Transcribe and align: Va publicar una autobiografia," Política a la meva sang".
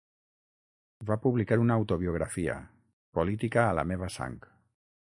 Va 1.09 1.17
publicar 1.25 1.59
una 1.65 1.77
autobiografia," 1.83 2.57
Política 3.19 3.67
a 3.69 3.79
la 3.81 3.89
meva 3.93 4.15
sang". 4.21 4.45